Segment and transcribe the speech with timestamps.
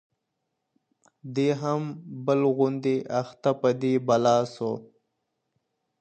[1.33, 1.81] دی هم
[2.25, 4.71] بل غوندي اخته په دې بلا سو،